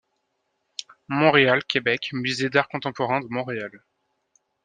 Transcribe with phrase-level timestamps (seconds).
[1.09, 3.83] Montréal, Qc: Musée d art contemporain de Montréal.